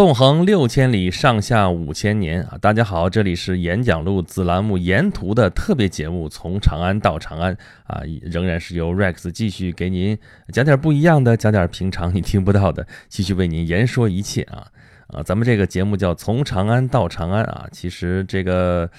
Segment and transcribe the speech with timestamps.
[0.00, 2.56] 纵横六千里，上下五千年啊！
[2.58, 10.16] 大家好，这里是演讲录子栏目沿途的特别节目《从长安到长安》啊，仍然是由 Rex 继续给您
[10.54, 14.68] 讲点不一样的，讲点平常你听不到的，继续为您言说一切啊
[15.08, 15.22] 啊！
[15.22, 18.90] 咱们这个节目叫《从长安到长安》啊，其实这个。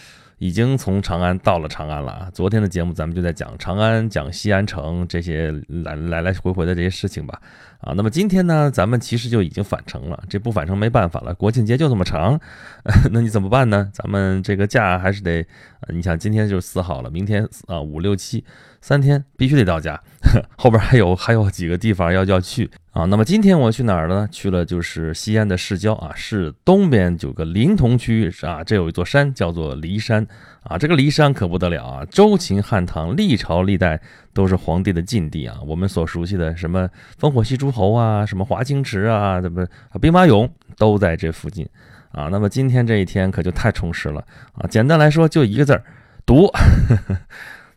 [0.42, 2.32] 已经从长安到了长安了啊！
[2.34, 7.40] 昨天的节目咱们就在讲长安、讲西安城这些来来来回回的这些事情吧。
[7.82, 10.24] 啊，那么今天呢，咱们其实就已经返程了。
[10.28, 12.40] 这不返程没办法了，国庆节就这么长，
[13.14, 13.88] 那你怎么办呢？
[13.94, 15.46] 咱们这个假还是得，
[15.94, 18.44] 你想今天就是四号了，明天啊五六七
[18.82, 20.02] 三天必须得到家，
[20.58, 22.70] 后边还有还有几个地方要要去。
[22.92, 24.30] 啊，那么今天我去哪儿了呢？
[24.30, 30.28] 去了就是西安的市郊啊，市东边有个临潼区啊，这有一座山叫做骊山
[30.64, 34.02] 啊，这个骊山可不得了啊，周秦汉唐历朝历代
[34.34, 39.66] 都是皇帝的禁地啊，我们所熟悉的什么烽火戏诸侯啊，什么华清池啊，这不
[40.02, 41.66] 兵马俑都在这附近
[42.12, 42.28] 啊。
[42.30, 44.22] 那么今天这一天可就太充实了
[44.56, 45.82] 啊，简单来说就一个字儿，
[46.26, 46.52] 堵。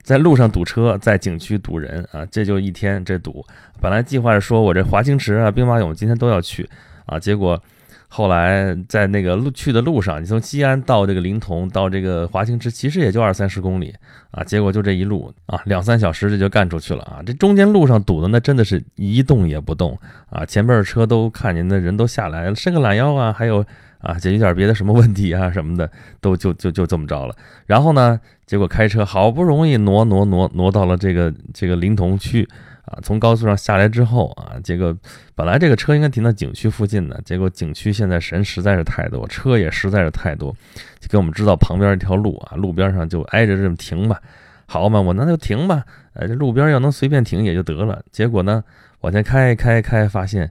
[0.04, 3.44] 在路上堵车，在景区堵人啊，这就一天这堵。
[3.80, 6.68] 本来计划是说我这华清池啊、兵马俑今天都要去
[7.06, 7.60] 啊，结果
[8.08, 13.94] 后来在那个路去的路上，你从西安到这个临潼到这个华清池，其实也就二三十公里
[14.30, 17.22] 啊，结果就这一路啊，两三小时这就干出去了啊。
[17.24, 23.64] 这中间路上堵的那真的是一动也不动啊，前边的车都看见那人都下来伸个懒腰啊，还有。
[24.04, 27.34] 啊，解决点别的什么问题啊什么的，都就就就这么着了。
[27.66, 32.46] 然后呢，结果开车好不容易挪挪挪挪到了这个这个临潼区
[32.84, 34.94] 啊，从高速上下来之后啊，这个
[35.34, 40.54] 本来这个车应该停到景区附近的，结果景区现在人实在是太多，车也实在是太多，
[41.00, 44.20] 就给我们知道旁边一条路啊，路边上就挨着这么停吧。
[44.66, 45.82] 好嘛，我那就停吧。
[46.12, 48.02] 呃，这路边要能随便停也就得了。
[48.12, 48.62] 结果呢，
[49.00, 50.50] 往前开开开，发现。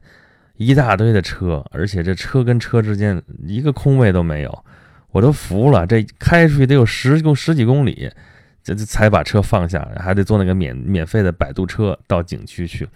[0.58, 4.66] 一大堆的车，而且这车跟车之间一个空位都没有，
[5.12, 5.86] 我都服了。
[5.86, 8.12] 这开出去得有十公十几公里，
[8.64, 12.88] 这这才把车放下，还得坐那个免免费的摆渡车到景区去，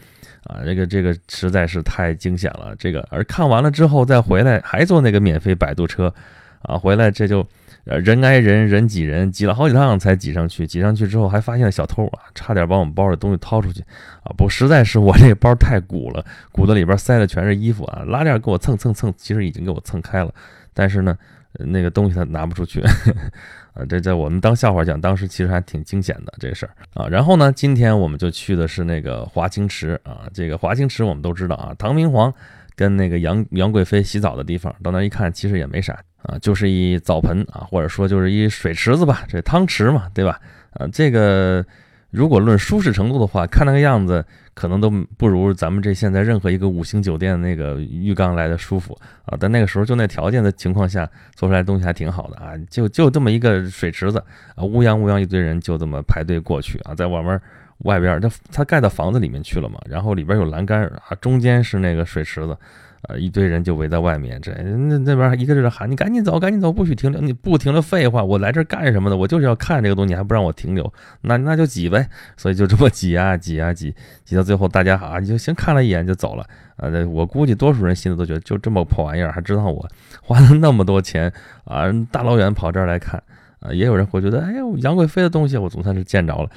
[0.44, 2.76] 啊，这个这个实在是太惊险了。
[2.78, 6.14] 这个而看完了之后再回来，还坐那个免费摆渡车，
[6.62, 7.48] 啊，回来这就。
[7.90, 10.68] 呃，人挨人，人挤人，挤了好几趟才挤上去。
[10.68, 13.82] 挤上去之后，还发现了小偷啊，差点把我们包里东西掏出去
[14.24, 14.36] 啊！
[14.38, 20.34] 不，实在是我这包太鼓了，鼓的里边塞的全是衣服啊，拉链给我蹭蹭蹭，其实已经给我蹭开了，
[20.74, 21.18] 但是呢，
[21.54, 22.82] 那个东西他拿不出去
[23.74, 23.86] 啊。
[23.88, 27.08] 这在我们当笑话讲，当时其实还挺惊险的这事儿啊。
[27.08, 32.34] 然后呢，今天我们就去的是那个华清池啊，这个华清池我们都知道啊，唐明皇
[32.76, 35.98] 跟那个杨杨贵妃洗澡的地方，到那一看，其实也没啥。
[36.24, 40.40] 啊，就是一澡盆啊，或者说就是一水池子吧，这汤池嘛，对吧？
[40.72, 41.66] 啊，这个
[42.10, 49.38] 如果论舒适程度的话，看那个样子，可能都不如咱们这现在任何一个五星酒店那个浴缸来的舒服啊。
[49.40, 52.54] 但那个时候就那条件的情况下，做出来东西还挺好的啊。
[52.70, 54.18] 就就这么一个水池子
[54.56, 57.40] 啊，乌泱乌泱一堆人就这么排队过去啊，在外面
[57.80, 62.58] 外边，它它盖到房子里面去了嘛，然后里边有栏杆啊，中间是那个水池子。
[63.04, 67.22] 呃，一堆人就围在外面，这那那边一个劲的喊：“你赶紧走，赶紧走，不许停留！
[67.22, 68.24] 你不停留，废话！
[68.24, 69.16] 我来这干什么的？
[69.16, 70.92] 我就是要看这个东西，还不让我停留？
[71.22, 72.10] 那那就挤呗！
[72.36, 73.94] 所以就这么挤啊挤啊挤，
[74.26, 76.44] 挤到最后，大家啊，你就先，看了一眼就走了。
[76.76, 79.88] 啊呃，我估计多数人心里都觉得，就这么破玩意儿，还知道我
[80.22, 81.32] 花了那么多钱
[81.66, 83.22] 啊，大老远跑这儿来看
[83.60, 83.72] 啊！
[83.72, 86.50] 也有人会觉得，哎呦，杨贵妃的东西我总算是见着了，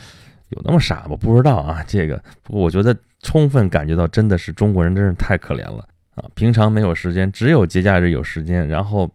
[0.48, 1.16] 有那么傻吗？
[1.20, 5.86] 不知道啊，这个不过我觉得充分感觉到，真的是中国人真是太可怜了。
[6.20, 9.10] 啊，平常没有时间，只有节假日有时间，然后，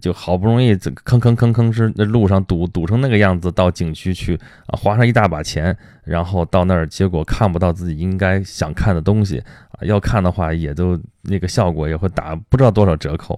[0.00, 4.34] 就好不容易这坑坑坑坑是那路上堵堵成那个样子，到景区去
[4.66, 9.42] 啊，花上一大把钱，然后到那儿，结果看不到自己应该想看的东西，
[9.82, 13.34] 要看的话也都那个效果也会打不知道多少折扣，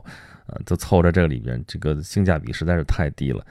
[0.46, 3.44] 啊，就凑着这里边，这个性价比实在是太低了。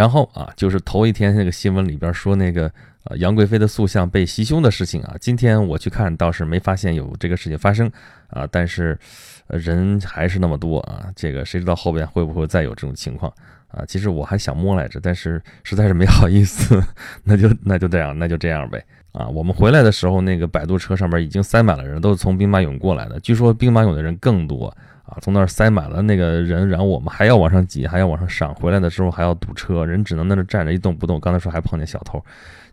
[0.00, 2.72] 然后啊，就是头一天那个新闻里边说那个。
[3.04, 7.90] 啊，杨贵妃的塑像被袭胸的事情啊，今天我去看倒是没发现有这个事情发生
[8.28, 8.98] 啊，但是
[9.46, 13.32] 人还是那么多啊，这个谁知道后边会不会再有这种情况
[13.68, 13.82] 啊？
[13.88, 16.78] 其实我还想摸来着，但是实在是没好意思，
[17.24, 19.26] 那就那就这样，那就这样呗啊！
[19.26, 24.76] 我们回来的时候，那个摆渡车上面已经塞满了人，都是从兵马俑过来的，据说兵马俑的人更多
[25.10, 31.18] 啊，从那儿塞满了那个人，然后我们还要往上挤，还要往上上，回来的时候还要堵车，人只能在那站着一动不动。
[31.18, 32.24] 刚才说还碰见小偷。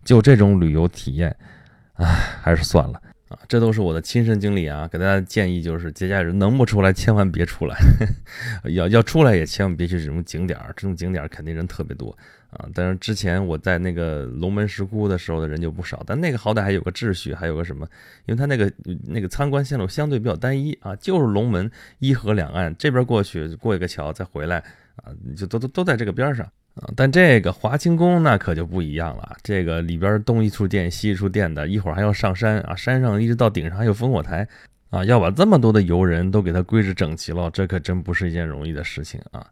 [0.04, 1.36] 就这种旅游体验，
[1.95, 2.06] 唉，
[2.42, 4.88] 还是算了啊，这都是我的亲身经历啊！
[4.88, 7.75] 给大家建议就是，节假日能不出来，千万别出来；
[8.74, 12.18] 要要出来，也千万别去这种景点儿，这种景点儿肯定人特别多
[12.51, 12.65] 啊。
[12.74, 17.85] 但是之前我在那个龙门石窟的时候的人就不少，但那个好歹还有个秩序，还有个什么？
[18.27, 18.71] 因为它那个
[19.03, 21.69] 那个参观线路相对比较单一啊，就是龙门
[22.00, 24.59] 一河两岸，这边过去过一个桥再回来
[25.03, 26.50] 啊，就都都都在这个边上。
[26.81, 34.47] 啊，但这个华清宫那可就不一样了，这个里边东一处殿西一处殿的，一会儿还要上山啊，山上一直到顶上还有烽火台
[34.89, 39.45] 啊，要把这么多的游人都给他归置整齐了，这可真不是一件容易的事情啊。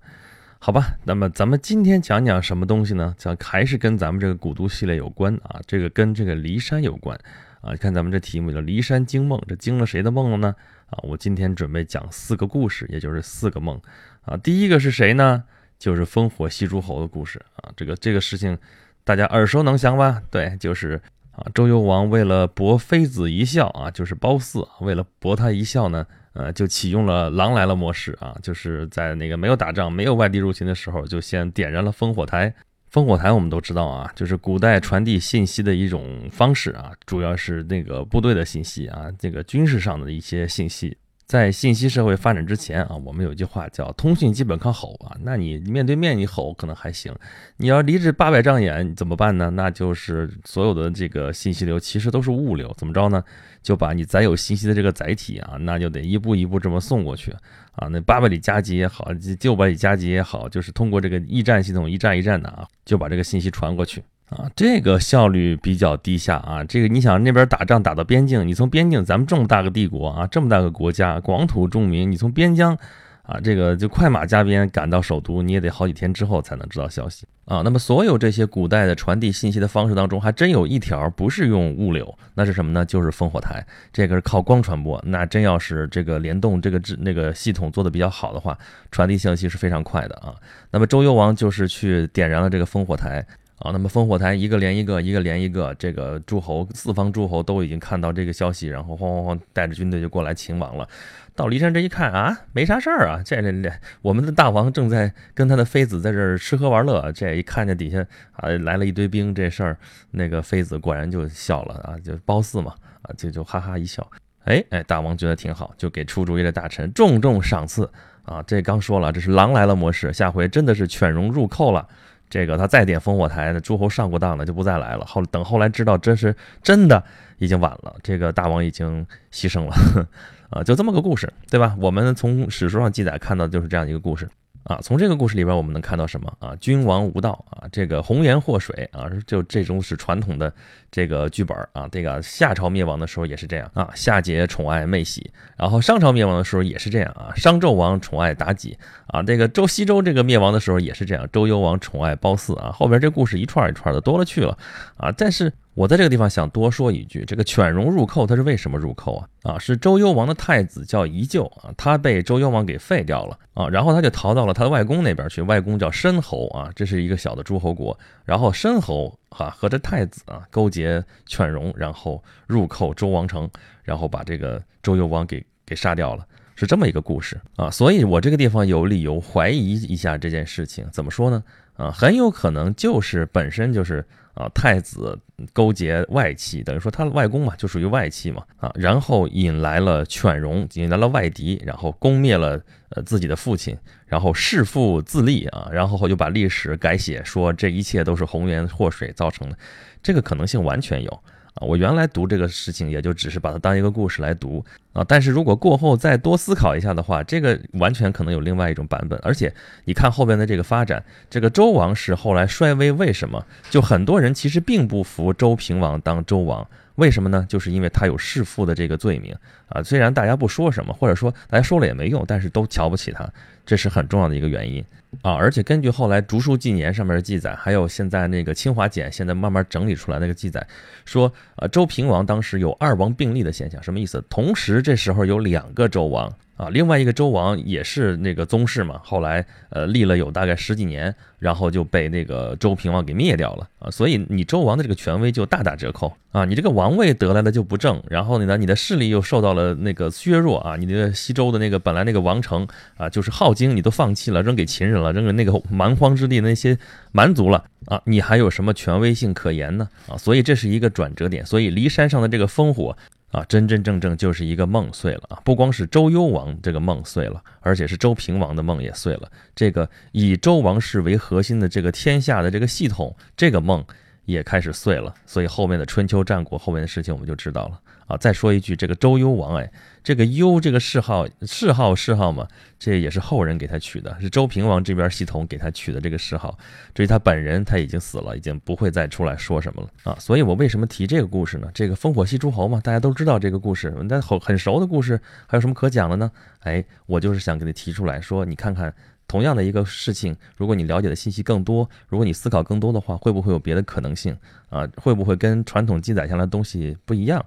[0.60, 3.14] 好吧，那么咱们今天讲讲什么东西呢？
[3.18, 7.16] 讲还是跟咱们这个古都系列有关啊，这个跟这个骊山有关
[7.62, 7.72] 啊。
[7.72, 10.56] 你看咱们这题目叫《骊山惊梦》，这惊了谁的梦了呢？
[10.88, 13.80] 啊，我今天准备讲四个故事，也就是四个梦
[14.24, 14.38] 啊。
[14.38, 15.44] 第一个是谁呢？
[15.78, 18.58] 就是烽火戏诸侯的故事啊，这个这个事情
[19.04, 20.22] 大家耳熟能详吧？
[20.32, 21.00] 对，就是
[21.32, 32.54] 啊，周幽王为了博妃子一笑啊，就是褒姒，为了博他一笑呢，呃，就启用了狼来了模式啊，就是在那个没有打仗、没有外地入侵的时候，就先点燃了烽火台。
[32.94, 40.98] 烽火台我们都知道啊，就是古代传递信息的一种方式啊，主要是那个部队的信息啊，这个军事上的一些信息。
[41.26, 45.18] 在信息社会发展之前啊，我们有句话叫“通讯基本靠吼”啊。
[45.24, 47.14] 那你面对面你吼可能还行，
[47.58, 49.50] 你要离这八百丈远怎么办呢？
[49.50, 53.24] 那就是所有的这个信息流其实都是物流，怎么着呢？
[53.64, 57.32] 就把你载有信息的这个载体啊，那就得一步一步这么送过去
[57.72, 57.88] 啊。
[57.88, 64.04] 那八百里加急也好，九百里加急也好，就是通过这个驿站系统一站一站的啊，就把这个信息传过去。
[64.30, 66.64] 啊，这个效率比较低下啊。
[66.64, 72.76] 这个你想那边打仗打到边境，你从边境，咱们这么大个帝国啊，这么大个国家，广土重民，你从边疆
[73.22, 77.62] 啊，这个就快马加鞭赶到首都，你也得好几天之后才能知道消息啊。
[77.64, 82.84] 那么所有这些古代的传递信息的方式当中，还真有一条不是用物流，那是什么呢？
[82.84, 83.64] 就是烽火台，
[83.94, 85.00] 这个是靠光传播。
[85.06, 88.58] 那真要是这个联动这个制那个系统做的比较好的话，
[88.90, 90.34] 传递信息是非常快的啊。
[90.72, 93.24] 那么周幽王就是去点燃了这个烽火台。
[93.58, 100.88] 啊，那么烽火台一个连一个，一个连一个，这个诸侯四方诸侯都已经看到这个消息，然后慌慌慌带着军队就过来擒王了。
[101.36, 103.72] 到骊山这一看啊，没啥事儿啊，这这这
[104.02, 109.78] 我们的大王正在跟他的妃子在这儿吃喝玩乐，这一看见底下啊来了一堆兵，这事儿
[110.12, 112.74] 那个妃子果然就笑了啊，就褒姒嘛
[113.04, 114.06] 啊，就就哈哈一笑。
[114.44, 117.90] 哎哎，大王觉得挺好，就给出主意的大臣重重赏赐
[118.24, 118.44] 啊。
[118.46, 121.88] 这刚说了，这是狼来了模式，下回真的是犬戎入寇了。
[122.30, 125.06] 这个他再点烽火台，那诸侯上过当了就不再来了。
[125.06, 127.04] 后等后来知道真是真的，
[127.38, 127.96] 已经晚了。
[128.04, 130.08] 这个大王已经牺牲了，
[130.50, 131.76] 啊，就这么个故事，对吧？
[131.80, 134.28] 我们从史书上记载看到就是这样一个故事。
[134.64, 136.56] 啊，从这个故事里边我们能看到什么啊？
[136.60, 140.52] 君王无道啊，这个红颜祸水啊，就这种是传统的
[140.96, 141.90] 这个剧本啊。
[141.92, 148.78] 这个夏朝灭亡的时候也是这样啊，夏桀宠爱妹喜，然后商朝灭亡的时候也是这样啊，商纣王宠爱妲己
[149.08, 154.58] 啊，这个周西周这个灭亡的时候也是这样，周幽王宠爱褒姒啊，后边这故事一串一串的多了去了
[154.96, 155.52] 啊，但是。
[155.76, 159.52] 我在这个地方想多说一句，这个犬戎入寇，它是为什么入寇啊？
[159.56, 173.50] 啊，是周幽王的太子叫宜臼啊，他被周幽王给废掉了啊，然后他就逃到了他的外公那边去，外公叫申侯啊，这是一个小的诸侯国，然后申侯啊和这太子啊勾结犬戎，然后入寇周王城，
[173.84, 181.44] 然后把这个周幽王给给杀掉了，是这么一个故事啊，所以我这个地方有理由怀疑一下这件事情，怎么说呢？
[181.78, 184.06] 啊，很有可能就是本身就是。
[184.36, 185.18] 啊，太子
[185.54, 188.44] 勾结外戚，等于说他的外公嘛，就属于外戚嘛。
[188.58, 199.58] 啊，然后引来了犬戎，引来了外敌，然后攻灭了呃自己的父亲，然后弑父自立啊，然后就把历史改写，说这一切都是红颜祸水造成的，
[200.04, 201.24] 这个可能性完全有。
[201.56, 205.06] 啊，我原来读这个事情，也就只是把它当一个故事来读啊。
[205.08, 209.18] 但是如果过后再多思考一下的话，这个完全可能有另外一种版本。
[209.24, 209.54] 而且
[209.86, 213.46] 你看后边的这个发展，这个周王室后来衰微，为什么？
[213.70, 217.46] 就很多人其实并不服周平王当周王，为什么呢？
[217.48, 219.34] 就是因为他有弑父的这个罪名
[219.70, 219.82] 啊。
[219.82, 223.26] 虽然大家不说什么，或者说大家说了也没用，但是都瞧不起他，
[223.66, 224.84] 这是很重要的一个原因。
[225.22, 230.66] 啊，而且根据后来《竹书纪年》上面的记载，还有现在那个《清华简》现在慢慢整理出来那个记载，
[231.06, 234.24] 说，呃，周平王当时有二王并立的现象，什么意思？
[234.30, 236.32] 同时这时候有两个周王。
[236.56, 256.78] 啊，另外一个周王也是那个宗室嘛，后来呃立了有大概十几年，然后就被那个周平王给灭掉了啊，所以你周王的这个权威就大打折扣啊，你这个王位得来的就不正，然后呢，你的势力又受到了那个削弱啊，你的西周的那个本来那个王城啊，就是镐京你都放弃了，扔给秦人了，扔给那个蛮荒之地那些
[257.12, 260.16] 蛮族了啊，你还有什么权威性可言呢啊？
[260.16, 262.96] 所以这是一个转折点，所以骊山上的这个烽火。
[263.36, 265.42] 啊，真真正正就是一个梦碎了啊！
[265.44, 269.30] 不光是周幽王这个梦碎了，而且是周平王的梦也碎了。
[269.54, 273.84] 这个以周王室为核心的这个天下的这个系统，这个梦
[274.24, 275.14] 也开始碎了。
[275.26, 277.78] 所以后面的春秋战国后面的事情我们就知道了。
[278.08, 279.72] 啊，再说一句，这个周幽王，哎，
[280.04, 282.48] 这个幽这个谥号，谥号谥号嘛，
[282.78, 286.56] 这也是后人给他取的，是周平王这边系统给他取的这个谥号。
[286.94, 290.16] 至于他本人，他已经死了，已经不会再出来说什么了啊。
[290.20, 291.68] 所以我为什么提这个故事呢？
[291.74, 296.32] 这个烽火戏诸侯嘛，大家都知道这个故事，但很很熟的故事，还有什么可讲的呢？
[296.60, 298.94] 哎，我就是想给你提出来说，你看看
[299.28, 304.38] 同样的一个事情，如果你了解的信息更多，如果你思考更多的话，会不会有别的可能性
[304.70, 304.88] 啊？
[304.98, 307.44] 会不会跟传统记载下来的东西不一样？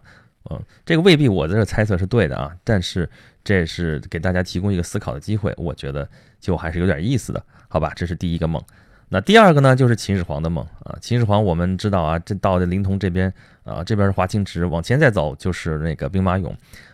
[0.50, 3.08] 嗯，这个未必我在这猜测是对的啊，但是
[3.44, 6.08] 这是给大家提供一个思考的机会，我觉得
[6.40, 7.92] 就还是有点意思的，好吧？
[7.94, 8.62] 这是第一个梦。
[9.10, 10.96] 那第二个呢，就是秦始皇的梦啊。
[11.00, 13.32] 秦始皇我们知道啊，这到的临潼这边
[13.64, 16.50] 啊，这边是华清池，往前再走就是那个兵马俑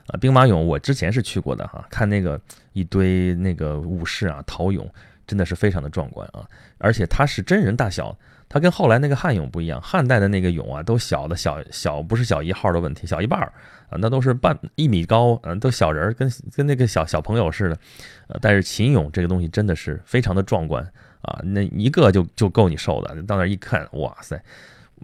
[0.06, 0.16] 啊。
[0.20, 2.40] 兵马俑我之前是去过的哈，看那个
[2.72, 4.88] 一堆那个武士啊陶俑，
[5.26, 6.48] 真的是非常的壮观啊，
[6.78, 8.16] 而且它是真人大小。
[8.48, 13.52] 它跟后来那个汉俑不一样，汉代的那个俑啊，都小的小小，不是小一号的问题，小一半儿
[13.88, 17.78] 啊，那都是半一米高，嗯，都小人儿，跟跟那个小小朋友似的。
[18.28, 20.82] 呃，但是秦俑这个东西真的是非常的壮观
[21.22, 23.14] 啊，那一个就就够你受的。
[23.22, 24.40] 到那儿一看，哇塞，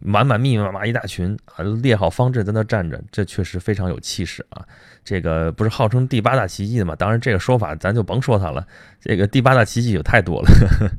[0.00, 4.64] 满满密密麻麻一大群啊，列好方阵在那站着，这确实非常有气势啊。
[5.02, 6.94] 这个不是号称第八大奇迹的吗？
[6.94, 8.64] 当然这个说法咱就甭说它了，
[9.00, 10.48] 这个第八大奇迹有太多了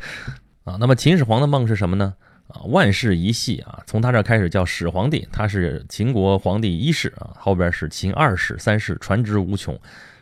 [0.65, 0.75] 啊。
[0.79, 2.13] 那么秦始皇的梦是什么呢？
[2.53, 9.77] 啊，万世一系啊，从他这开始叫始皇帝，他是秦国皇帝一世啊，后边是秦二世、三世，传之无穷，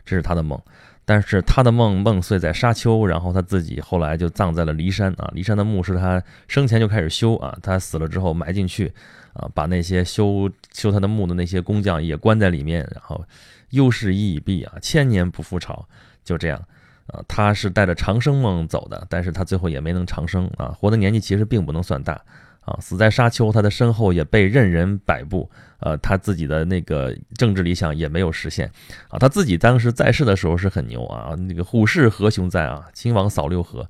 [0.06, 0.60] 这是他的梦。
[1.06, 5.32] 但是他的梦梦碎在沙丘，然后他自己后来就葬在了骊山啊。
[5.34, 8.94] 骊山的墓是他生前就开始修啊，他死了之后埋进去
[9.34, 13.26] 啊，把那些修修他的墓的那些工匠也关在里面，然后
[13.72, 15.84] 忧世已毕啊，千年不复朝，
[16.24, 16.64] 就这样。
[17.12, 22.14] 啊，他是带着长生梦走的，但是他最后也没能长生啊，活的年纪其实并不能算大
[22.62, 25.50] 啊，死在沙丘，他的身后也被任人摆布，
[25.80, 28.72] 呃，他自己的那个政治理想也没有实现
[29.10, 33.90] 啊，他自己当时在世的时候是很牛啊，那个虎视何雄哉啊，秦王扫六合。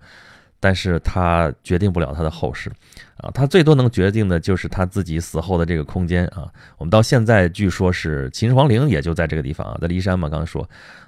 [0.60, 2.70] 但是他决定不了他的后事，
[3.18, 6.48] 啊，他最多能决定的就是他自己死后的这个空间啊。
[6.78, 10.28] 我们到现在据说是秦始皇陵也就在这个地方啊，在骊山嘛。
[10.28, 10.62] 刚才说，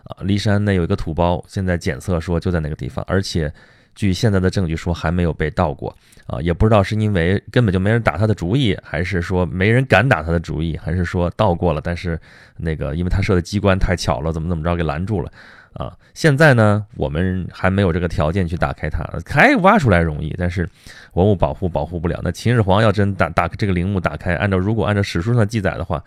[0.03, 3.51] 啊，骊山那有一个土包，现在检测说就在那个地方，而且
[3.93, 5.93] 据现在的证据说还没有被盗过
[6.27, 12.17] 啊，也不知道是因为根本就没人打他的主意，还是说没人敢打他的主意，还是说盗过了，但是
[12.55, 15.29] 那个因为他设的机关太巧了，怎么怎么着给拦住了。
[15.74, 20.70] 啊，现在呢，我们还没有这个条件去打开它，开挖出来容易，但是
[21.13, 22.20] 文物保护保护不了。
[22.24, 26.04] 那秦始皇要真打打这个陵墓打开，按照如果按照史书上记载的话，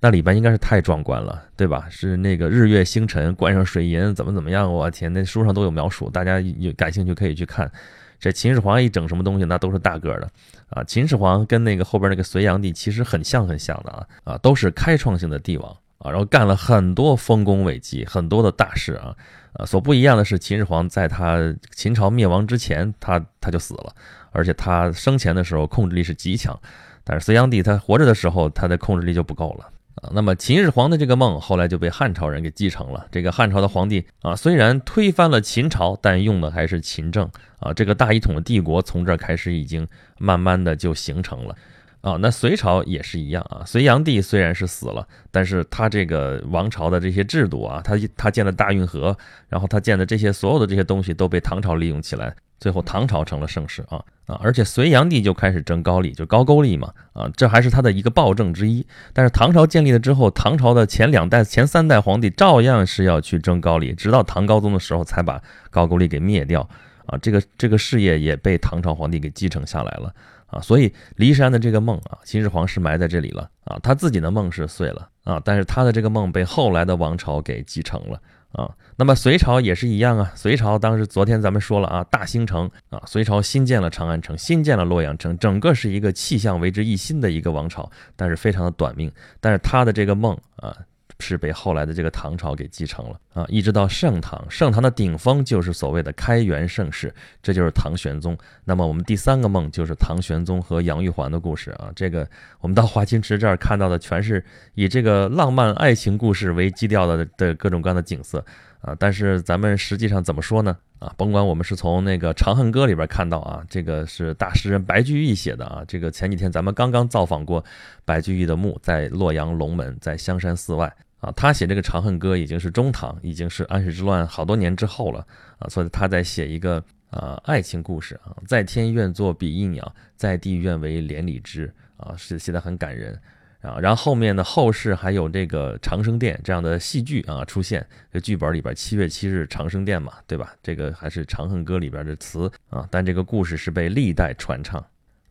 [0.00, 1.86] 那里边应该是太壮观了，对吧？
[1.90, 4.70] 是那个日月星辰，灌上水银，怎么怎么样？
[4.70, 7.70] 我天，那书上都有描述，大家有感兴趣可以去看。
[8.18, 10.30] 这秦始皇一整什么东西，那都是大个的
[10.68, 10.84] 啊。
[10.84, 15.74] 秦始皇跟那个后边那个隋炀帝其实很像很像的啊啊，都是开创性的帝王。
[16.00, 19.14] 啊，然后干了很多丰功伟绩，很多的大事啊，
[19.52, 21.38] 呃，所不一样的是，秦始皇在他
[21.74, 23.94] 秦朝灭亡之前，他他就死了，
[24.32, 26.58] 而且他生前的时候控制力是极强，
[27.04, 30.10] 但是隋炀帝他活着的时候，他的控制力就不够了啊。
[30.14, 37.28] 那么秦始皇的这个梦后来就被汉朝人给继承了，这个汉朝的皇帝啊，虽然推翻了秦朝，但用的还是秦政
[37.58, 41.54] 啊，这个大一统的帝国从这儿开始已经慢慢的就形成了。
[42.00, 43.62] 啊，那隋朝也是一样啊。
[43.66, 49.16] 隋炀帝虽然是死了，但是他这个王朝的这些制度啊，他他建的大运河，
[49.48, 54.40] 然后他建的这些所有的这些东西都被唐朝利用起来，最后唐朝成了盛世啊啊！
[54.42, 58.86] 而且隋炀帝就开始征高丽，就高句丽嘛啊，这还是他的一个暴政之一。
[59.12, 66.66] 但是唐朝建立了之后，唐朝的前两代、前三代皇帝照样是要去征高丽，直到唐高宗的时候才把高句丽给灭掉
[67.04, 67.18] 啊。
[67.20, 70.14] 这个这个事业也被唐朝皇帝给继承下来了。
[70.50, 78.20] 啊，所以骊山的这个梦啊，秦始皇是埋在这里了啊，他自己的梦是碎了啊，但是他的这个梦被后来的王朝给继承了
[78.52, 78.68] 啊。
[78.96, 90.76] 那么隋朝也是一样啊，隋朝当时昨天咱们说了啊，大兴城啊，隋朝新建了长安城，新建了洛阳城，整个是一个气象为之一新的一个王朝，但是非常的短命，但是他的这个梦啊。
[91.20, 98.36] 是被后来的这个唐朝给继承了啊，一直到盛唐，盛唐的顶峰就是所谓的开元盛世，这就是唐玄宗。
[98.64, 102.26] 那么我们第三个梦就是唐玄宗和杨玉环的故事啊，这个
[102.60, 104.42] 我们到华清池这儿看到的全是
[104.74, 108.44] 以这个浪漫爱情故事为基调的的各种各样的景色
[108.80, 110.76] 啊，但是咱们实际上怎么说呢？
[110.98, 115.82] 啊，甭管我们是从那个《长恨歌》里边看到啊，这个是大诗人白居易写的啊。
[115.88, 117.64] 这个前几天咱们刚刚造访过
[118.04, 121.32] 白居易的墓，在洛阳龙门，在香山寺外啊。
[121.36, 125.26] 他写这个《长恨歌》已经是中唐，已经是安史之乱好多年之后了
[125.58, 125.68] 啊。
[125.68, 133.18] 所以他在写一个啊爱情故事啊，在天愿作比翼鸟，在地愿为连理枝啊，是写的很感人。
[133.62, 140.54] 啊，然后后面呢，后世还有这个长生殿这样的戏剧啊出现，这剧本里边七月七日长生殿嘛，对吧？
[140.62, 144.82] 这个还是《长恨歌》里边的词啊，但这个故事是被历代传唱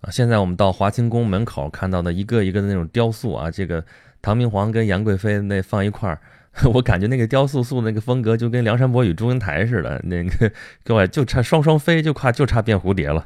[0.01, 0.11] 啊。
[0.11, 3.83] 现在我们到华清宫门口看到的一个一个的那种雕塑啊，这个
[4.21, 6.19] 唐明皇跟杨贵妃那放一块儿，
[6.73, 10.51] 我感觉那个雕塑塑那个风格就跟梁山伯与祝英台似的，那个
[10.83, 13.25] 各位就差双双飞，就快就差变蝴蝶了。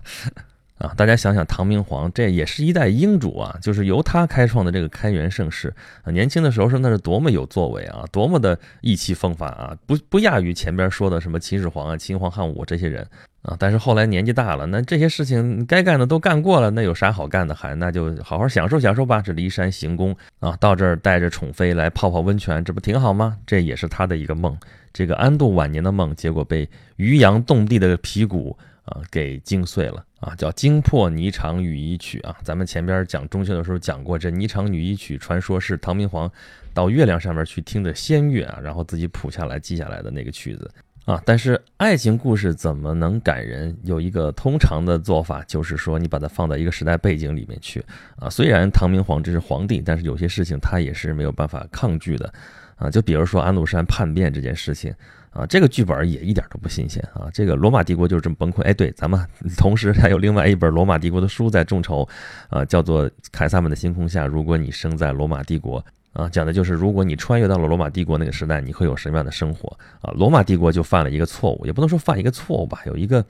[0.80, 6.12] 啊，大家想想，唐明皇这也是一代英主啊，就是由他开创的这个开元盛世啊。
[6.12, 13.08] 年轻的时候是那是多么有作为啊，多么的意气风发啊，不不亚于前边说的什么秦始皇啊、秦皇汉武这些人
[13.44, 13.56] 啊。
[13.58, 17.76] 但是后来年纪大了，那这些事情该干的都干过了，那有啥好干的还？
[17.76, 19.22] 那就好好享受享受吧。
[19.22, 23.38] 这骊山行宫啊，到这儿带着宠妃来泡泡温泉，这不挺好吗？
[23.46, 24.58] 这也是他的一个梦，
[24.92, 30.04] 这个安度晚年的梦，结果被渔阳动地的皮鼓啊给惊碎了。
[30.24, 36.32] 啊，叫《惊破霓裳羽衣曲》啊，咱们前边讲中秋的时候讲过，这《霓裳羽衣曲》传说是唐明皇
[36.74, 40.72] 到月亮上面去听的仙乐啊，然后自己谱下来记下来的那个曲子
[41.04, 41.22] 啊。
[41.26, 43.76] 但是爱情故事怎么能感人？
[43.84, 47.84] 有一个通常的做法，就是说你把它放在一个时代背景里面去
[48.16, 48.30] 啊。
[48.30, 52.34] 虽然唐明皇这是皇帝，但是有些事情他也是没有办法抗拒的
[52.78, 52.90] 啊。
[52.90, 54.94] 就比如说安禄山叛变这件事情。
[55.34, 57.28] 啊，这个剧本也一点都不新鲜啊！
[57.34, 58.62] 这个罗马帝国就是这么崩溃。
[58.62, 59.20] 哎，对，咱们
[59.58, 62.08] 同时还有另外一本罗马帝国的书在众筹，
[62.50, 64.26] 啊，叫做《凯撒们的星空下》。
[64.28, 69.76] 如果你生在罗马帝国，啊，讲的就是如果你穿越到了罗马帝国那个时代，你会有什么样的生活？
[70.02, 73.26] 啊，罗马帝国就犯了一个错误，也不能说犯一个错误吧，有一个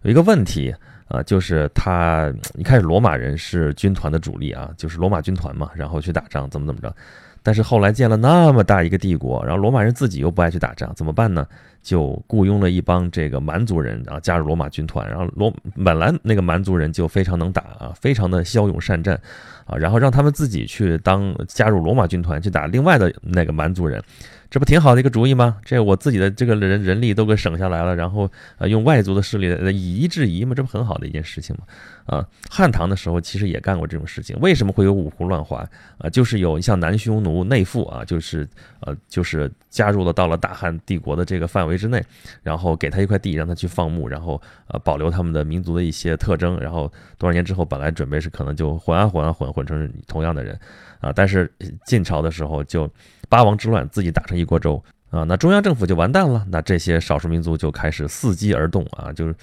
[0.00, 0.74] 有一个问题
[1.08, 6.96] 啊，就是他一开始罗马人是军团的主力啊，就是罗马军团嘛，然后去打仗，怎么怎么着。
[7.42, 11.46] 但是后来建了那么大一个帝国，然后罗马人自己又不爱去打仗，怎么办呢？
[11.82, 15.08] 就雇佣了一帮这个蛮族人啊，加入罗马军团。
[15.08, 15.52] 然后罗
[15.84, 19.20] 本来那个蛮族人就非常能打啊，非常的骁勇善战
[19.66, 24.02] 啊，然后让他们自己去当加入罗马军团去打另外的那个蛮族人。
[24.48, 25.56] 这不挺好的一个主意吗？
[25.64, 31.64] 这我自己的这个人人力都给省下来了，然后呃用外族的势力以夷制夷嘛，这不很好的一件事情吗？
[32.04, 34.36] 啊，汉唐的时候其实也干过这种事情。
[34.40, 35.66] 为什么会有五胡乱华
[35.96, 36.10] 啊？
[36.10, 38.46] 就是有像南匈奴内附啊，就是
[38.80, 42.00] 呃就是加入了到了大汉帝国的这个范围围之内，
[42.44, 46.86] 然后给他一块地让他去放牧，然后呃保留他们的民族的一些特征，然后
[47.18, 50.56] 多少年之后本来准备是可能就混啊混啊混混成同样的人
[51.00, 51.52] 啊，但是
[51.84, 52.88] 晋朝的时候就。
[53.28, 56.44] 八王之乱，自己打成一锅粥啊，那中央政府就完蛋了。
[56.50, 59.34] 那这些少数民族就开始伺机而动啊，就是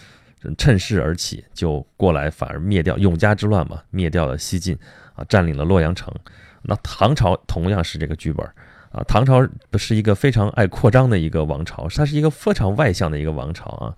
[0.60, 4.78] 趁势而起，就过来反而灭掉永嘉之乱嘛，灭掉了西晋
[5.16, 6.14] 啊，占领了洛阳城。
[6.62, 8.48] 那唐朝同样是这个剧本
[8.92, 9.48] 啊，唐朝
[9.78, 13.94] 是一个非常爱扩张的一个王朝，它是一个非常外向的一个王朝啊。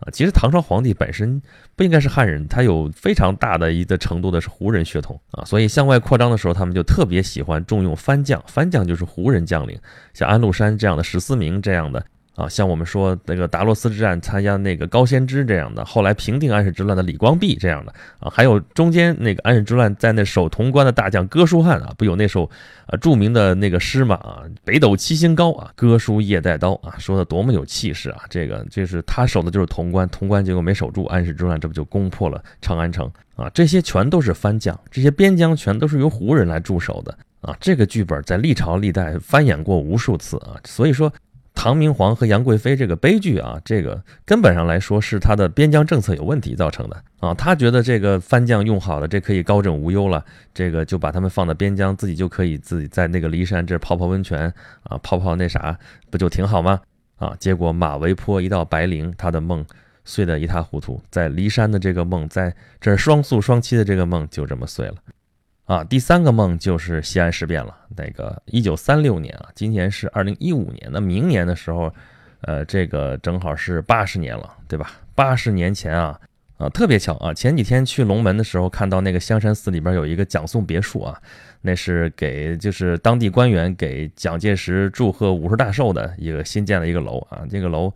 [0.00, 1.40] 啊，其实唐朝皇帝本身
[1.76, 9.78] 不应该是汉人，他有非常大的一个程度的是胡人血统啊，所以向外扩张的时候，他们就特别喜欢重用番将，番将就是胡人将领，
[10.12, 12.04] 像安禄山这样的、史思明这样的。
[12.34, 22.48] 啊，像我们说那个达洛斯之战参加那个高仙芝这样的，后来平定安史之乱的李光弼这样的啊，还有中间那个安史之乱在那守潼关的大将哥舒翰啊，不有那首
[22.86, 28.22] 啊著名的那个诗嘛啊，北斗七星高啊，哥舒夜带刀啊，说的多么有气势啊！
[28.30, 33.50] 这个就是他守的就是潼关，潼关结果没守住，安史之乱这不就攻破了长安城啊？
[33.52, 37.54] 这些全都是番将，这些边疆全都是由胡人来驻守的啊！
[37.60, 41.12] 这个剧本在历朝历代翻演过无数次啊，所以说。
[41.54, 47.32] 唐明皇和杨贵妃这个悲剧啊，这个根本上来说是他的边疆政策有问题造成的啊。
[47.34, 54.52] 他觉得这个番将用好了，这可以高枕无忧了，这个就把他们放到边疆，自己就可以自己在那个骊山这泡泡温泉
[54.84, 55.78] 啊，泡泡那啥，
[56.10, 56.80] 不就挺好吗？
[57.16, 59.64] 啊，结果马嵬坡一到白陵，他的梦
[60.04, 64.94] 碎得一塌糊涂，在骊山的这个梦，在这双宿双栖的这个梦就这么碎了。
[65.64, 67.74] 啊，第三个梦就是西安事变了。
[67.96, 71.92] 那个一九三六年啊，今年是二零一五年，那明年的时候，
[72.40, 74.90] 呃，这个正好是八十年了，对吧？
[75.14, 76.18] 八十年前啊，
[76.58, 81.20] 啊，特别巧啊，前几天去龙门的时候，看到那个香山寺里边有一个蒋宋别墅啊，
[81.60, 87.92] 那是给就是当地官员给蒋介石祝贺五十大寿的一个新建的一个楼啊，这个楼。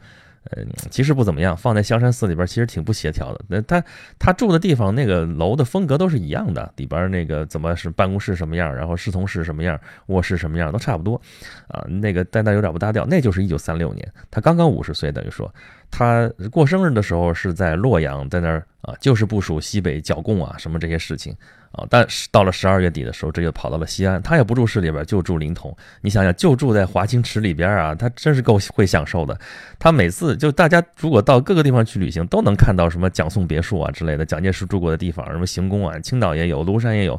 [0.51, 3.45] 呃，其实不怎么样，放在香山寺里边其实挺不协调的。
[3.49, 3.83] 那他
[4.19, 11.21] 他住的地方那个楼的风格都是一样的，里边那个怎么是办公室什么样，然后侍从室什么样，卧室什么样都差不多，
[11.69, 13.05] 啊，那个但那有点不搭调。
[13.07, 15.53] 那就是一九三六年，他刚刚五十岁，等于说
[15.97, 21.35] 他过生日的时候是在洛阳，在那儿啊，就是部署西北剿共啊什么这些事情。
[21.73, 24.23] 啊，但是到了十二月底的时候，这就跑到了西安。
[24.23, 25.75] 他也不住市里边，就住临潼。
[26.03, 29.39] 你想想，就住在华清池里边啊，他真是够会享受的。
[29.79, 37.19] 他每次就大家如果到各个地方去旅行，都能看到什么蒋宋别墅啊之类的，蒋介石住过的地方，什么行宫啊，青岛也有，庐山也有，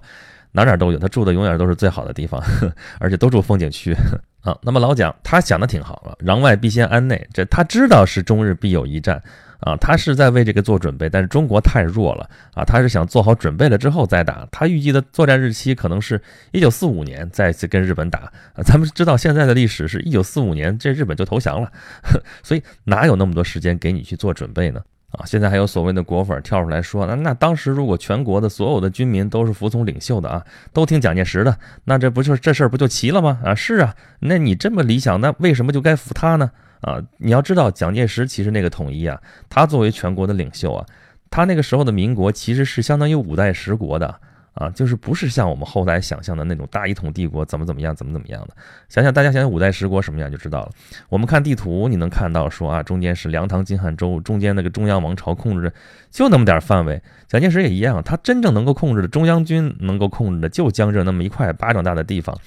[0.51, 0.99] 哪哪都有。
[0.99, 2.41] 他住的永远都是最好的地方，
[2.99, 3.93] 而且都住风景区
[4.41, 4.57] 啊。
[4.61, 9.21] 那么老蒋他想的挺好了，攘外必先安内，这他知道是中日必有一战。
[9.59, 14.47] 啊，他是在为这个做准备，但是中国太弱了啊，他是想做好准备了之后再打。
[14.51, 16.21] 他预计的作战日期可能是
[16.51, 18.31] 一九四五年再次跟日本打。
[18.63, 21.71] 咱们知道现在的历史是一九四五年这日本就投降了，
[22.43, 24.79] 所以哪有那么多时间给你去做准备呢？
[25.17, 33.39] 啊，现在还有所谓的国粉跳出来说，那那当时如果全国的所有的军民都是服从领袖的啊，都听蒋介石的，那这不就这事儿不就齐了吗？
[33.43, 36.51] 啊，是啊，那你这么理想，那为什么就该服他呢？
[36.81, 40.85] 啊，你要知道，蒋介石其实那个统一啊，他作为全国的领袖啊，
[41.31, 44.19] 他那个时候的民国其实是相当于五代十国的。
[44.57, 48.55] 啊，就是不是像我们后来想象的那种大一统帝国怎么怎么样，怎么怎么样的？
[48.89, 50.71] 想想大家想想五代十国什么样就知道了。
[51.09, 55.73] 我们看地图，你能看到说啊，中间是梁唐金汉周，中间那个中央王朝控制着
[56.11, 57.01] 就那么点范围。
[57.27, 62.37] 蒋介石也一样，他真正能够控制的中央军能够控制的就江浙那么一块巴掌大的地方，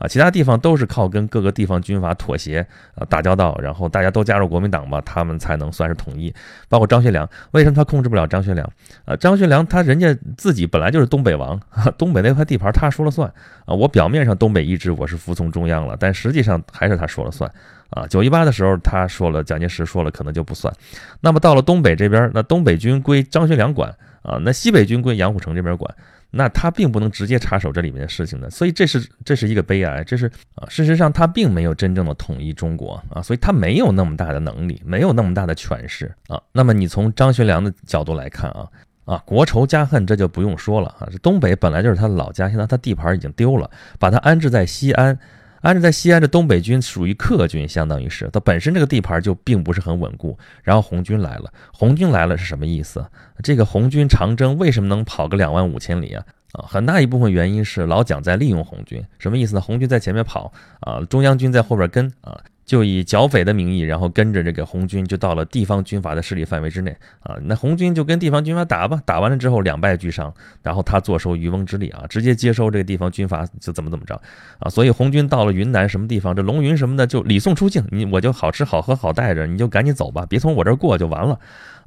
[0.00, 6.34] 啊，其他地方都是靠跟各个地方军阀妥协啊打交道，然后大家都加入国民党吧，他们才能算是统一。
[6.70, 8.66] 包括张学良，为什么他控制不了张学良？
[9.04, 11.60] 啊，张学良他人家自己本来就是东北王。
[11.98, 13.30] 东北那块地盘他说了算
[13.66, 13.74] 啊！
[13.74, 17.50] 我表面上东北一支我是服从中央了，但实际上还是他说了算
[17.90, 18.06] 啊！
[18.06, 20.72] 九一八的时候他说了，蒋介石说了可能就不算。
[21.20, 25.94] 那么到了东北这边，那东北军归张学良管啊，那西北军归杨虎城这边管，
[26.30, 36.40] 那他并不能直接插手这里面的事情的，所以这是这是一个悲哀，这是啊，事实上他并没有真正的统一中国啊，所以他没有那么大的能力，没有那么大的权势啊。
[36.52, 38.68] 那么你从张学良的角度来看啊。
[39.06, 41.08] 啊，国仇家恨这就不用说了啊！
[41.10, 45.18] 这东北本来就是他的老家，现在他地盘已经丢了，把他安置在西安，
[45.60, 50.38] 安置在西安，的东北军属于客军，相当于是它本身这个地盘就并不是很稳固。
[50.62, 53.04] 然后红军来了，红军来了是什么意思？
[53.42, 56.24] 这个红军长征为什么能跑个两万五千里啊？
[56.52, 59.60] 啊，很大一部分原因是老蒋在利用红军，什么意思呢？
[59.60, 62.40] 红军在前面跑啊，中央军在后边跟啊。
[62.70, 67.34] 就以剿匪的名义，然后跟着这个红军就到了地方军阀的势力范围之内啊。
[67.42, 74.14] 那红军就跟地方军阀打吧，打完了之后两败俱伤，然后他坐收渔翁之利啊，直接接收这个地方军阀就怎么怎么着
[74.60, 74.70] 啊。
[74.70, 81.40] 所以红军到了云南什么地方，这龙云什么的就礼送出境，你我就好吃好喝好带着，你就赶紧走吧，别从我这儿过就完了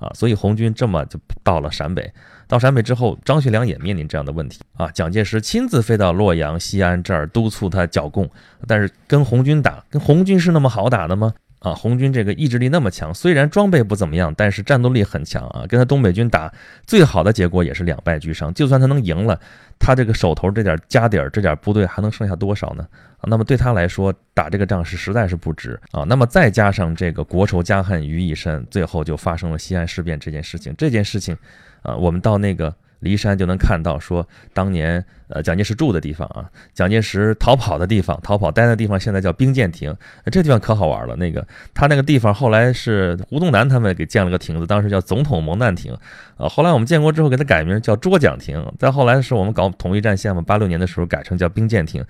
[0.04, 0.12] 啊。
[0.14, 2.12] 所以红军这么就到了陕北。
[2.48, 4.92] 到陕北之后，张学良也面临这样的问题啊。
[4.92, 8.30] 蒋介石亲自飞到洛阳、西安这儿督促他剿共，
[8.68, 11.34] 但是跟红军打，跟红军是那么好打的吗？
[11.64, 15.66] 啊，红军这个意志力那么强，虽然装备不怎么样，但是战斗力很强啊。
[15.68, 16.54] 跟他东北军打，
[16.86, 18.54] 最好的结果也是两败俱伤。
[18.54, 19.40] 就算他能赢了，
[19.80, 22.86] 他这个手头这点家底儿、这点部队还能剩下多少呢？
[23.18, 26.04] 啊，那么对他来说，打这个仗是实在是不值啊。
[26.04, 30.76] 那么再加上这个国仇家恨于一身，最后就发生了西安事变这件事情。
[30.78, 31.36] 这件事情。
[31.84, 32.74] 啊，我们到那个
[33.04, 39.96] 骊山就能看到，说当年呃蒋介石住的地方啊，蒋介石逃跑的地方，逃跑待的地方，现在叫兵舰亭。
[40.32, 45.96] 这地方可好玩了，那个他那个地方后来是胡宗南他们给建了个亭子，当时叫总统蒙难亭。
[46.38, 48.66] 啊，后来我们建国之后给他改名叫捉蒋亭。
[48.80, 52.04] 再后来是我们搞统一战线嘛，八六年的时候改成叫兵舰亭。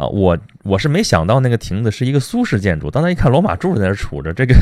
[0.00, 4.56] 啊，我我是没想到那个亭子是一个苏式建筑，当时一看罗马柱在那杵着，这跟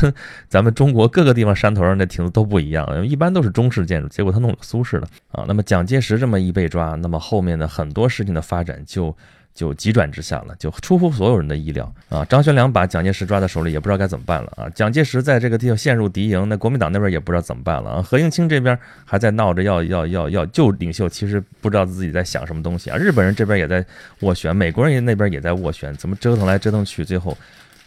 [0.49, 5.45] 咱们中国各个地方山头上的亭子都不一样，一般都是中式建筑，结果他弄了苏式的啊。
[5.47, 9.15] 那么蒋介石这么一被抓，那么后面的很多事情的发展就。
[9.59, 12.23] 就急转直下了，就出乎所有人的意料啊！
[12.23, 14.69] 张学良把蒋介石抓在手里，也不知道该怎么办了啊！
[14.69, 18.01] 蒋介石在这个地方陷入敌营，那国民党那边也不知道怎么办了啊！
[18.01, 22.95] 何应钦这边还在闹着要要要要救领袖，其实不知道自己在想什么东西啊！
[22.95, 23.85] 日本人这边也在
[24.21, 27.37] 斡旋，美国人那边也在斡旋，怎么折腾来折腾去，最后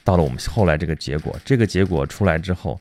[0.04, 1.34] 到了我们后来这个结果。
[1.42, 2.78] 这个结果出来之后。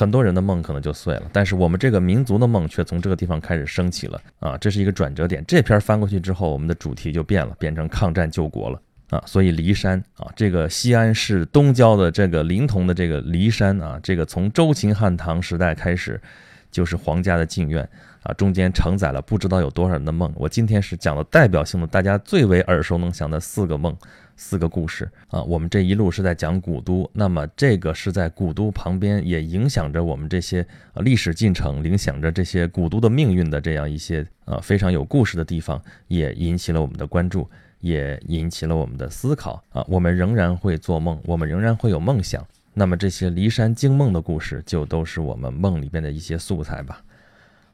[0.00, 4.56] 很多人的梦可能就碎了，但是我们这个民族的梦却从这个地方开始升起了啊！
[4.56, 5.44] 这是一个转折点。
[5.46, 9.22] 这篇翻过去之后，我们的主题就变了，变成抗战救国了啊！
[9.26, 16.18] 所以骊山啊，这个西安市东郊的这个临潼的这个骊山啊，这个从周秦汉唐时代开始，
[16.70, 17.86] 就是皇家的禁苑
[18.22, 20.32] 啊，中间承载了不知道有多少人的梦。
[20.34, 23.94] 我今天是讲了代表性的，大家最为耳熟能详的四个梦。
[24.40, 37.46] 四个故事啊，我们这一路是在讲古都，那么这个是在古都旁边，也影响着我们这些历史进程，影响着这些古都的命运的这样一些啊非常有故事的地方，也引起了我们的关注，
[37.80, 39.84] 也引起了我们的思考啊。
[39.86, 47.02] 我们仍然会做梦，我们仍然会有梦想，那么这些骊山惊梦的故事，就都是我们梦里边的一些素材吧。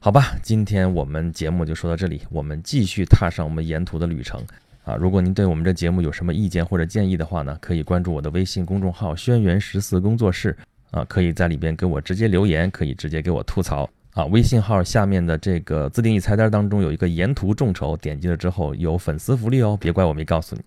[0.01, 4.45] 好吧，今天我们节目就说到这里，我们继续踏上我们沿途的旅程。
[4.87, 10.57] 啊，如果您对我们这节目有什么意见或者建议的话呢，可以关注我的微信公众号“轩辕十四工作室”，
[10.93, 13.91] 啊，可以在里边给我直接留言，可以直接给我吐槽。
[14.15, 20.63] 啊，微信号下面的这个自定义菜单当中有一个沿途众筹，点击了之后有粉丝福利哦，别怪我没告诉你。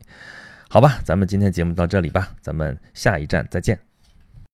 [0.67, 3.88] 好吧，咱们今天节目到这里吧，咱们下一站再见。